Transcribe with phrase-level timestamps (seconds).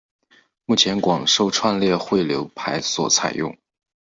[0.65, 3.55] 目前广受串列汇流排所采用。